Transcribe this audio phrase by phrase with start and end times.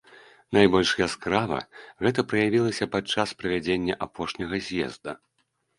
[0.55, 1.59] Найбольш яскрава
[2.07, 5.11] гэта праявілася падчас правядзення апошняга з'езда.